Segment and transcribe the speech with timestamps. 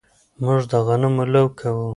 [0.43, 1.87] موږ د غنمو لو کوو